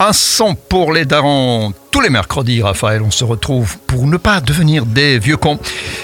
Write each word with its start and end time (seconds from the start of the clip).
Un 0.00 0.12
son 0.12 0.54
pour 0.54 0.92
les 0.92 1.04
darons. 1.04 1.74
Tous 1.90 2.00
les 2.00 2.08
mercredis, 2.08 2.62
Raphaël, 2.62 3.02
on 3.02 3.10
se 3.10 3.24
retrouve 3.24 3.78
pour 3.78 4.06
ne 4.06 4.16
pas 4.16 4.40
devenir 4.40 4.86
des 4.86 5.18
vieux 5.18 5.36
cons. 5.36 5.58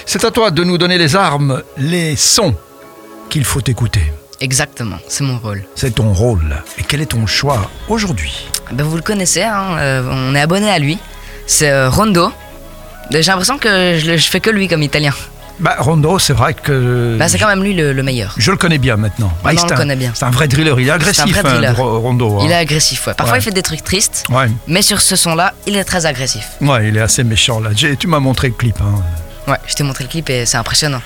C'est 0.05 0.25
à 0.25 0.31
toi 0.31 0.51
de 0.51 0.65
nous 0.65 0.77
donner 0.77 0.97
les 0.97 1.15
armes, 1.15 1.63
les 1.77 2.17
sons 2.17 2.53
qu'il 3.29 3.45
faut 3.45 3.61
écouter. 3.65 4.01
Exactement, 4.41 4.97
c'est 5.07 5.23
mon 5.23 5.37
rôle. 5.39 5.63
C'est 5.75 5.95
ton 5.95 6.11
rôle. 6.11 6.57
Et 6.77 6.83
quel 6.83 6.99
est 6.99 7.05
ton 7.05 7.25
choix 7.25 7.71
aujourd'hui? 7.87 8.49
Ben, 8.73 8.83
vous 8.83 8.97
le 8.97 9.01
connaissez, 9.01 9.43
hein, 9.43 9.77
euh, 9.77 10.03
on 10.11 10.35
est 10.35 10.41
abonné 10.41 10.69
à 10.69 10.77
lui. 10.77 10.97
C'est 11.47 11.71
euh, 11.71 11.89
Rondo. 11.89 12.33
J'ai 13.11 13.21
l'impression 13.21 13.57
que 13.57 13.97
je, 13.97 14.17
je 14.17 14.27
fais 14.29 14.41
que 14.41 14.49
lui 14.49 14.67
comme 14.67 14.83
italien. 14.83 15.13
Bah, 15.59 15.75
Rondo, 15.79 16.19
c'est 16.19 16.33
vrai 16.33 16.53
que. 16.53 17.15
Bah, 17.17 17.27
c'est 17.29 17.37
quand 17.37 17.47
même 17.47 17.63
lui 17.63 17.73
le, 17.73 17.93
le 17.93 18.03
meilleur. 18.03 18.33
Je 18.37 18.51
le 18.51 18.57
connais 18.57 18.77
bien 18.77 18.97
maintenant. 18.97 19.31
Bah, 19.43 19.51
Maintenant, 19.53 19.63
on 19.63 19.67
le 19.67 19.73
un- 19.73 19.77
connaît 19.77 19.95
bien. 19.95 20.11
C'est 20.13 20.25
un 20.25 20.29
vrai 20.31 20.47
driller. 20.47 20.73
Il 20.79 20.87
est 20.87 20.91
agressif, 20.91 21.25
vrai 21.31 21.39
hein, 21.39 21.43
driller. 21.53 21.71
Ro- 21.75 21.99
Rondo. 21.99 22.39
hein. 22.39 22.43
Il 22.45 22.51
est 22.51 22.55
agressif, 22.55 23.07
ouais. 23.07 23.13
Parfois 23.13 23.35
Ouais. 23.35 23.39
il 23.39 23.43
fait 23.43 23.51
des 23.51 23.61
trucs 23.61 23.83
tristes, 23.83 24.25
Ouais. 24.29 24.47
mais 24.67 24.81
sur 24.81 24.99
ce 25.01 25.15
son-là, 25.15 25.53
il 25.65 25.77
est 25.77 25.83
très 25.85 26.05
agressif. 26.05 26.45
ouais, 26.61 26.89
il 26.89 26.97
est 26.97 27.01
assez 27.01 27.23
méchant 27.23 27.59
là. 27.59 27.69
Tu 27.73 28.07
m'as 28.07 28.19
montré 28.19 28.49
le 28.49 28.53
clip. 28.53 28.75
hein. 28.81 29.01
Ouais, 29.47 29.57
je 29.67 29.75
t'ai 29.75 29.83
montré 29.83 30.03
le 30.03 30.09
clip 30.09 30.27
et 30.31 30.45
c'est 30.47 30.57
impressionnant. 30.57 31.01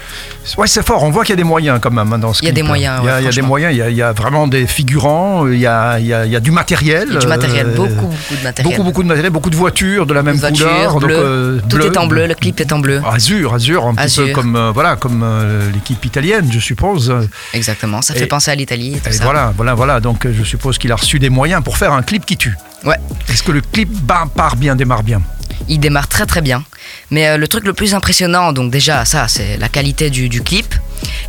Ouais, 0.57 0.66
c'est 0.67 0.85
fort. 0.85 1.03
On 1.03 1.09
voit 1.11 1.23
qu'il 1.25 1.34
y 1.34 1.34
a 1.34 1.35
des 1.35 1.43
moyens 1.43 1.79
quand 1.81 1.91
même 1.91 2.13
hein, 2.13 2.17
dans 2.20 2.34
ce 2.34 2.41
Il 2.41 2.45
y 2.45 2.48
a 2.48 2.52
clip. 2.52 2.63
des 2.63 2.67
moyens, 2.67 2.99
Il 3.02 3.05
y 3.05 3.09
a, 3.09 3.15
ouais, 3.15 3.21
il 3.21 3.25
y 3.25 3.27
a 3.27 3.31
des 3.31 3.41
moyens. 3.41 3.73
Il 3.73 3.77
y 3.77 3.81
a, 3.81 3.89
il 3.89 3.95
y 3.98 4.02
a 4.02 4.13
vraiment 4.13 4.48
des 4.48 4.65
figurants. 4.65 5.45
Il 5.48 5.59
y 5.59 5.67
a, 5.67 5.99
il 5.99 6.05
y 6.05 6.13
a- 6.13 6.25
il 6.25 6.31
y 6.31 6.35
a 6.35 6.39
du 6.39 6.52
matériel. 6.52 7.17
Du 7.20 7.27
matériel, 7.27 7.67
euh, 7.67 7.75
beaucoup, 7.75 8.07
beaucoup 8.07 8.35
de 8.38 8.43
matériel. 8.43 8.71
Beaucoup, 8.71 8.84
beaucoup 8.84 9.03
de 9.03 9.07
matériel, 9.09 9.31
beaucoup 9.31 9.49
de 9.49 9.55
voitures 9.57 10.05
de 10.05 10.13
la 10.13 10.23
même 10.23 10.38
Voiture, 10.38 10.67
couleur. 10.67 10.91
donc, 10.93 11.03
bleu. 11.03 11.15
euh, 11.17 11.59
Tout 11.70 11.81
est 11.81 11.98
en 11.98 12.07
bleu, 12.07 12.27
le 12.27 12.35
clip 12.35 12.59
est 12.62 12.71
en 12.71 12.79
bleu. 12.79 13.02
Azur, 13.05 13.53
azur, 13.53 13.85
un 13.88 13.95
petit 13.95 14.15
peu 14.15 14.27
comme, 14.31 14.55
euh, 14.55 14.71
voilà, 14.73 14.95
comme 14.95 15.21
euh, 15.23 15.70
l'équipe 15.73 16.03
italienne, 16.05 16.49
je 16.51 16.59
suppose. 16.59 17.13
Exactement, 17.53 18.01
ça 18.01 18.15
Et- 18.15 18.20
fait 18.20 18.26
penser 18.27 18.51
à 18.51 18.55
l'Italie 18.55 18.95
et 18.95 18.99
tout 18.99 19.09
Et 19.09 19.13
ça. 19.13 19.23
voilà, 19.26 19.51
voilà, 19.55 19.73
voilà. 19.73 19.99
Donc 19.99 20.26
euh, 20.26 20.34
je 20.37 20.43
suppose 20.45 20.77
qu'il 20.77 20.91
a 20.93 20.95
reçu 20.95 21.20
des 21.20 21.29
moyens 21.29 21.62
pour 21.63 21.77
faire 21.77 21.91
un 21.91 22.03
clip 22.03 22.26
qui 22.26 22.37
tue. 22.37 22.55
Ouais, 22.85 22.95
Est-ce 23.27 23.43
que 23.43 23.51
le 23.51 23.59
clip 23.59 23.90
part 24.07 24.55
bien, 24.55 24.76
démarre 24.77 25.03
bien? 25.03 25.21
Il 25.69 25.79
démarre 25.79 26.07
très 26.07 26.25
très 26.25 26.41
bien. 26.41 26.63
Mais 27.12 27.27
euh, 27.27 27.37
le 27.37 27.48
truc 27.48 27.63
le 27.65 27.73
plus 27.73 27.93
impressionnant, 27.93 28.51
donc 28.53 28.71
déjà 28.71 29.05
ça, 29.05 29.27
c'est 29.27 29.57
la 29.57 29.70
qualité 29.70 30.09
du, 30.09 30.27
du 30.29 30.41
clip. 30.41 30.76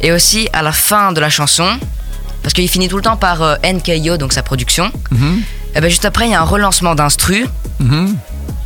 Et 0.00 0.10
aussi 0.12 0.48
à 0.52 0.62
la 0.62 0.72
fin 0.72 1.12
de 1.12 1.20
la 1.20 1.30
chanson, 1.30 1.69
parce 2.42 2.55
qu'il 2.55 2.69
finit 2.69 2.88
tout 2.88 2.97
le 2.97 3.02
temps 3.02 3.16
par 3.16 3.42
euh, 3.42 3.55
NKO, 3.62 4.16
donc 4.16 4.32
sa 4.32 4.42
production. 4.42 4.91
Mhm, 5.10 5.42
Et 5.77 5.80
ben 5.80 5.88
juste 5.88 6.05
après, 6.06 6.27
il 6.27 6.32
y 6.32 6.34
a 6.34 6.41
un 6.41 6.44
relancement 6.44 6.94
d'instru. 6.94 7.47
mhm. 7.78 8.16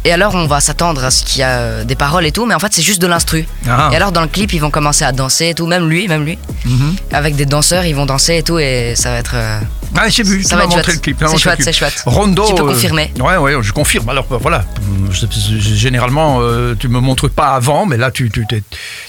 Et 0.06 0.12
alors, 0.12 0.34
on 0.34 0.46
va 0.46 0.60
s'attendre 0.60 1.02
à 1.02 1.10
ce 1.10 1.24
qu'il 1.24 1.40
y 1.40 1.42
a 1.42 1.58
euh, 1.58 1.84
des 1.84 1.94
paroles 1.94 2.26
et 2.26 2.32
tout, 2.32 2.44
mais 2.44 2.54
en 2.54 2.58
fait, 2.58 2.72
c'est 2.74 2.82
juste 2.82 3.00
de 3.00 3.06
l'instru. 3.06 3.46
Ah. 3.66 3.88
Et 3.90 3.96
alors, 3.96 4.12
dans 4.12 4.20
le 4.20 4.26
clip, 4.28 4.52
ils 4.52 4.58
vont 4.60 4.70
commencer 4.70 5.02
à 5.04 5.12
danser 5.12 5.48
et 5.48 5.54
tout, 5.54 5.66
même 5.66 5.88
lui, 5.88 6.06
même 6.08 6.24
lui. 6.24 6.38
Mhm. 6.66 6.94
Avec 7.12 7.36
des 7.36 7.46
danseurs, 7.46 7.86
ils 7.86 7.94
vont 7.94 8.04
danser 8.04 8.36
et 8.36 8.42
tout, 8.42 8.58
et 8.58 8.92
ça 8.96 9.10
va 9.10 9.16
être. 9.16 9.32
euh, 9.34 9.60
Ah, 9.96 10.08
j'ai 10.10 10.22
vu, 10.22 10.42
Ça 10.42 10.50
tu 10.50 10.54
va 10.56 10.60
m'as 10.62 10.66
montré 10.66 10.82
chouette. 10.84 10.94
le 10.96 11.00
clip. 11.00 11.24
C'est 11.26 11.38
chouette, 11.38 11.58
c'est 11.62 11.72
chouette. 11.72 12.02
Rondo. 12.04 12.44
Tu 12.48 12.54
peux 12.54 12.64
euh, 12.64 12.66
confirmer 12.68 13.12
Ouais, 13.18 13.36
ouais, 13.38 13.54
je 13.62 13.72
confirme. 13.72 14.08
Alors 14.10 14.26
euh, 14.32 14.36
voilà, 14.38 14.64
je- 15.10 15.26
généralement, 15.76 16.38
euh, 16.40 16.74
tu 16.78 16.88
me 16.88 17.00
montres 17.00 17.30
pas 17.30 17.54
avant, 17.54 17.86
mais 17.86 17.96
là, 17.96 18.10
tu, 18.10 18.28
tu, 18.30 18.44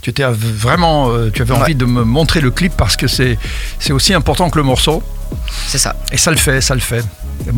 tu 0.01 0.09
étais 0.09 0.23
vraiment, 0.29 1.09
euh, 1.09 1.29
tu 1.29 1.41
avais 1.41 1.53
Ouais. 1.53 1.59
envie 1.59 1.75
de 1.75 1.85
me 1.85 2.03
montrer 2.05 2.39
le 2.39 2.51
clip 2.51 2.71
parce 2.77 2.95
que 2.95 3.07
c'est 3.07 3.37
aussi 3.91 4.13
important 4.13 4.49
que 4.49 4.57
le 4.59 4.63
morceau. 4.63 5.03
C'est 5.67 5.79
ça. 5.79 5.95
Et 6.11 6.17
ça 6.17 6.31
le 6.31 6.37
fait, 6.37 6.61
ça 6.61 6.73
le 6.75 6.79
fait. 6.81 7.03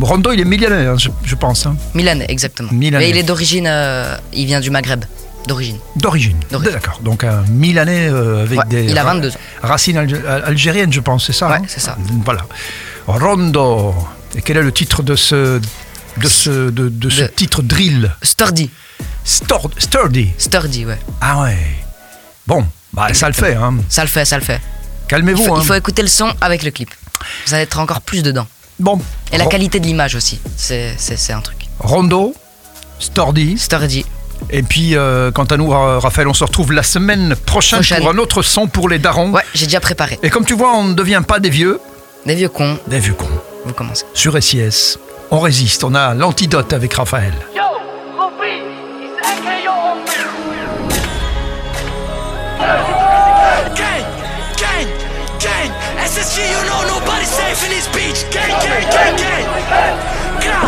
Rondo, 0.00 0.32
il 0.32 0.40
est 0.40 0.66
hein, 0.66 0.96
je, 0.98 1.08
je 1.24 1.34
pense, 1.34 1.66
hein, 1.66 1.76
Milanais, 1.94 2.26
exactement. 2.28 2.70
Milanais. 2.72 3.04
Mais 3.04 3.10
il 3.10 3.16
est 3.16 3.22
d'origine. 3.22 3.66
euh, 3.66 4.16
il 4.32 4.46
vient 4.46 4.60
du 4.60 4.70
Maghreb. 4.70 5.04
D'origine. 5.46 5.78
d'origine. 5.96 6.36
D'origine. 6.50 6.72
D'accord. 6.74 7.00
Donc 7.02 7.24
un 7.24 7.42
Milanais 7.48 8.08
euh, 8.10 8.42
avec 8.42 8.58
Ouais, 8.58 8.64
des 8.68 8.84
il 8.84 8.98
a 8.98 9.02
ra- 9.02 9.14
22 9.14 9.30
ans. 9.30 9.34
racines 9.62 9.96
alg- 9.96 10.26
algériennes, 10.44 10.92
je 10.92 11.00
pense, 11.00 11.26
c'est 11.26 11.32
ça 11.32 11.48
Ouais, 11.48 11.56
hein 11.56 11.62
c'est 11.66 11.80
ça. 11.80 11.96
Voilà. 12.24 12.44
Rondo. 13.06 13.94
Et 14.36 14.42
quel 14.42 14.58
est 14.58 14.62
le 14.62 14.72
titre 14.72 15.02
de 15.02 15.16
ce, 15.16 15.58
de 16.18 16.28
ce, 16.28 16.50
de, 16.70 16.88
de 16.90 17.08
ce 17.08 17.22
De- 17.22 17.26
titre 17.28 17.62
drill? 17.62 18.12
Sturdy. 18.22 18.70
Stor- 19.24 19.70
Sturdy. 19.78 20.30
Sturdy, 20.36 20.84
ouais. 20.84 20.98
Ah 21.20 21.40
ouais. 21.42 21.56
Bon, 22.46 22.66
bah, 22.92 23.14
ça 23.14 23.28
le 23.28 23.34
fait. 23.34 23.54
Hein. 23.54 23.76
Ça 23.88 24.02
le 24.02 24.08
fait, 24.08 24.24
ça 24.26 24.36
le 24.36 24.44
fait. 24.44 24.60
Il 24.60 25.08
Calmez-vous. 25.08 25.44
faut, 25.44 25.54
hein. 25.54 25.60
il 25.62 25.66
faut 25.66 25.74
écouter 25.74 26.02
le 26.02 26.08
son 26.08 26.30
avec 26.42 26.62
le 26.62 26.70
clip. 26.70 26.90
Vous 27.46 27.54
allez 27.54 27.62
être 27.62 27.78
encore 27.78 28.02
plus 28.02 28.22
dedans. 28.22 28.46
Bon. 28.78 29.00
Et 29.32 29.38
la 29.38 29.44
Ro- 29.44 29.50
qualité 29.50 29.80
de 29.80 29.86
l'image 29.86 30.14
aussi. 30.14 30.40
C'est 30.56 30.94
c'est- 30.96 31.16
c'est 31.16 31.32
un 31.32 31.40
truc. 31.40 31.58
Rondo, 31.80 32.34
Sturdy. 32.98 33.58
Sturdy. 33.58 34.04
Et 34.50 34.62
puis, 34.62 34.96
euh, 34.96 35.32
quant 35.32 35.44
à 35.44 35.56
nous, 35.56 35.68
Ra- 35.70 35.98
Raphaël, 35.98 36.28
on 36.28 36.34
se 36.34 36.44
retrouve 36.44 36.72
la 36.72 36.82
semaine 36.84 37.34
prochaine, 37.34 37.78
Prochaine. 37.80 38.00
pour 38.02 38.10
un 38.10 38.18
autre 38.18 38.42
son 38.42 38.68
pour 38.68 38.88
les 38.88 38.98
darons. 39.00 39.30
Ouais, 39.32 39.42
j'ai 39.54 39.66
déjà 39.66 39.80
préparé. 39.80 40.18
Et 40.22 40.30
comme 40.30 40.44
tu 40.44 40.54
vois, 40.54 40.74
on 40.76 40.84
ne 40.84 40.94
devient 40.94 41.22
pas 41.26 41.40
des 41.40 41.50
vieux, 41.50 41.80
Des 42.24 42.34
vieux 42.36 42.48
cons, 42.48 42.78
des 42.86 43.00
vieux 43.00 43.14
cons. 43.14 43.28
vous 43.64 43.72
commencez. 43.72 44.04
Sur 44.14 44.40
SIS, 44.40 44.96
on 45.32 45.40
résiste. 45.40 45.82
On 45.82 45.94
a 45.94 46.14
l'antidote 46.14 46.72
avec 46.72 46.94
Raphaël. 46.94 47.34
Yo, 47.56 47.62
SSG, 56.18 56.50
you 56.50 56.62
know 56.66 56.98
nobody's 56.98 57.30
safe 57.30 57.62
in 57.62 57.70
this 57.70 57.86
beach. 57.94 58.26
Gang, 58.34 58.50
gang, 58.50 58.82
gang, 58.90 59.14
gang. 59.14 59.46
Gra, 60.42 60.66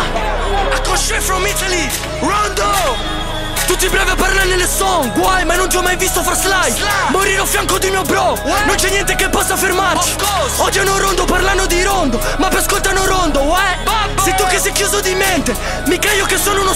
I 0.71 0.79
come 0.85 0.95
straight 0.95 1.21
from 1.21 1.45
Italy. 1.45 1.91
Rondo. 2.21 3.19
Tutti 3.67 3.89
brevi 3.89 4.09
a 4.09 4.15
parlare 4.15 4.47
nelle 4.47 4.67
song 4.67 5.13
Guai 5.13 5.45
ma 5.45 5.55
non 5.55 5.69
ti 5.69 5.77
ho 5.77 5.81
mai 5.81 5.95
visto 5.95 6.21
far 6.23 6.35
slide 6.35 6.75
Morire 7.09 7.39
a 7.39 7.45
fianco 7.45 7.77
di 7.77 7.89
mio 7.89 8.01
bro 8.01 8.37
Non 8.65 8.75
c'è 8.75 8.89
niente 8.89 9.15
che 9.15 9.29
possa 9.29 9.55
fermarci 9.55 10.15
Odiano 10.57 10.97
rondo 10.97 11.00
parlano 11.00 11.00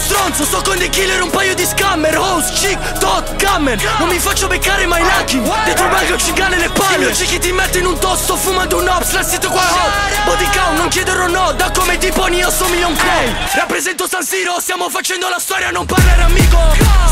stronzo 0.06 0.46
Sto 0.46 0.62
con 0.62 0.78
dei 0.78 0.90
killer 0.90 1.22
un 1.22 1.30
paio 1.30 1.56
di 1.56 1.66
scammer. 1.66 2.18
Host, 2.18 2.54
chick, 2.54 3.00
tot, 3.00 3.36
cammer 3.38 3.78
Non 3.98 4.08
mi 4.08 4.20
faccio 4.20 4.48
beccare 4.48 4.86
mai 4.86 5.02
lucky. 5.02 5.42
Dentro 5.66 5.88
balgo 5.88 6.18
cigane 6.18 6.58
le 6.58 6.70
palle. 6.70 7.06
Mio 7.06 7.14
cicchi 7.14 7.40
ti 7.40 7.52
mette 7.52 7.80
in 7.80 7.86
un 7.88 7.98
tosto 7.98 8.36
Fumando 8.36 8.78
un 8.78 8.88
ops 8.88 9.12
La 9.12 9.24
sito 9.24 9.50
qua. 9.50 9.62
Hot 9.62 10.26
Body 10.26 10.48
count 10.52 10.78
non 10.78 10.88
chiederò 10.90 11.28
no. 11.28 11.52
Da 11.54 11.72
come 11.72 11.98
tipo 11.98 12.28
io 12.28 12.50
somiglio 12.52 12.86
a 12.86 12.90
un 12.90 12.96
clown 12.96 13.36
Rappresento 13.56 14.08
San 14.08 14.24
Siro 14.24 14.60
Stiamo 14.60 14.90
facendo 14.90 15.28
la 15.30 15.40
storia 15.40 15.72
Non 15.72 15.86
parlare 15.86 16.24
amico. 16.24 16.60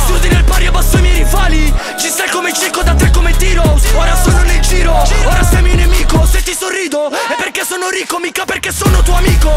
Studi 0.06 0.28
nel 0.30 0.44
pari 0.44 0.68
abbasso 0.68 0.98
i 0.98 1.02
miei 1.02 1.16
rivali 1.24 1.74
Ci 2.00 2.10
stai 2.10 2.30
come 2.30 2.54
cieco 2.54 2.84
da 2.84 2.94
te 2.94 3.10
come 3.12 3.36
tiro. 3.38 3.64
Ora 3.96 4.16
sono 4.22 4.42
nel 4.44 4.60
giro. 4.62 5.02
Ora 5.26 5.44
sei 5.44 5.62
mio 5.64 5.76
nemico. 5.76 6.26
Se 6.30 6.44
ti 6.44 6.56
sorrido 6.58 7.10
È 7.10 7.36
perché 7.38 7.66
sono 7.66 7.90
ricco 7.90 8.20
Mica 8.20 8.46
perché 8.46 8.72
sono 8.72 9.02
tuo 9.02 9.16
amico. 9.16 9.52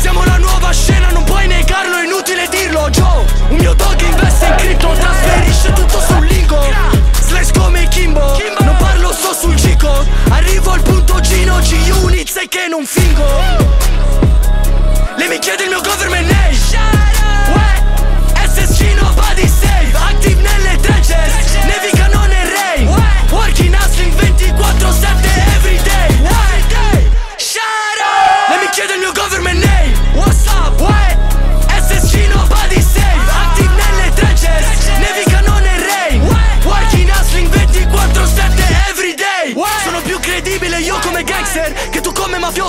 Siamo 0.00 0.24
la 0.24 0.36
nuova 0.38 0.72
che 12.48 12.66
non 12.68 12.84
fingo. 12.84 13.24
Lei 15.16 15.28
mi 15.28 15.38
chiede 15.38 15.64
il 15.64 15.68
mio 15.68 15.80
government 15.80 16.37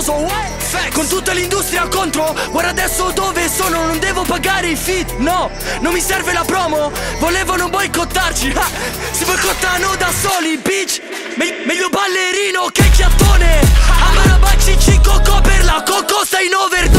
mafioso 0.00 0.12
uè. 0.14 0.88
Con 0.92 1.06
tutta 1.08 1.32
l'industria 1.32 1.86
contro 1.88 2.34
Guarda 2.50 2.70
adesso 2.70 3.10
dove 3.12 3.48
sono 3.48 3.86
Non 3.86 3.98
devo 3.98 4.22
pagare 4.22 4.68
i 4.68 4.76
fit 4.76 5.16
No, 5.18 5.50
non 5.80 5.92
mi 5.92 6.00
serve 6.00 6.32
la 6.32 6.44
promo 6.44 6.90
Volevano 7.18 7.68
boicottarci. 7.68 8.52
Ah, 8.56 8.68
Si 9.10 9.24
boicottano 9.24 9.94
da 9.96 10.10
soli 10.12 10.56
bitch. 10.58 11.00
Me- 11.36 11.62
Meglio 11.64 11.88
ballerino 11.88 12.68
che 12.72 12.88
chiattone. 12.90 13.60
Amarabacci 14.08 15.00
Coco 15.02 15.40
per 15.40 15.64
la 15.64 15.82
coco 15.84 16.24
Sei 16.24 16.46
in 16.46 16.54
overdose 16.54 16.89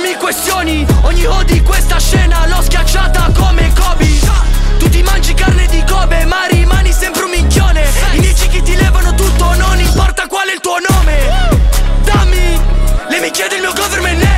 mi 0.00 0.14
questioni 0.16 0.86
Ogni 1.02 1.26
O 1.26 1.42
di 1.44 1.60
questa 1.62 1.98
scena 1.98 2.46
l'ho 2.46 2.62
schiacciata 2.62 3.30
come 3.34 3.72
Kobe. 3.74 4.08
Tu 4.78 4.88
ti 4.88 5.02
mangi 5.02 5.34
carne 5.34 5.66
di 5.66 5.82
Kobe 5.84 6.24
ma 6.24 6.46
rimani 6.46 6.92
sempre 6.92 7.24
un 7.24 7.30
minchione. 7.30 7.82
I 8.12 8.18
amici 8.18 8.48
che 8.48 8.62
ti 8.62 8.76
levano 8.76 9.14
tutto 9.14 9.54
non 9.54 9.78
importa 9.78 10.26
qual 10.26 10.48
è 10.48 10.54
il 10.54 10.60
tuo 10.60 10.76
nome. 10.88 11.58
Dammi, 12.04 12.60
le 13.08 13.20
minchie 13.20 13.48
del 13.48 13.60
mio 13.60 13.72
government 13.72 14.29